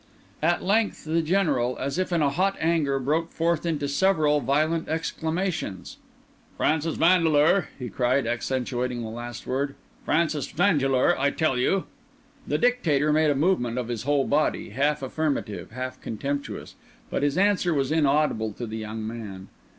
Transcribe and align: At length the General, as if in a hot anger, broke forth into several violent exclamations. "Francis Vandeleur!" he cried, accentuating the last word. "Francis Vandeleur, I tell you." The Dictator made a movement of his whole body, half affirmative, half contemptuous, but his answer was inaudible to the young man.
At 0.41 0.63
length 0.63 1.03
the 1.05 1.21
General, 1.21 1.77
as 1.77 1.99
if 1.99 2.11
in 2.11 2.23
a 2.23 2.31
hot 2.31 2.55
anger, 2.59 2.97
broke 2.97 3.31
forth 3.31 3.67
into 3.67 3.87
several 3.87 4.39
violent 4.41 4.89
exclamations. 4.89 5.97
"Francis 6.57 6.95
Vandeleur!" 6.95 7.67
he 7.77 7.87
cried, 7.87 8.25
accentuating 8.25 9.03
the 9.03 9.09
last 9.11 9.45
word. 9.45 9.75
"Francis 10.03 10.47
Vandeleur, 10.49 11.15
I 11.19 11.29
tell 11.29 11.55
you." 11.55 11.85
The 12.47 12.57
Dictator 12.57 13.13
made 13.13 13.29
a 13.29 13.35
movement 13.35 13.77
of 13.77 13.89
his 13.89 14.01
whole 14.01 14.25
body, 14.25 14.69
half 14.69 15.03
affirmative, 15.03 15.69
half 15.69 16.01
contemptuous, 16.01 16.73
but 17.11 17.21
his 17.21 17.37
answer 17.37 17.71
was 17.71 17.91
inaudible 17.91 18.53
to 18.53 18.65
the 18.65 18.77
young 18.77 19.05
man. 19.05 19.49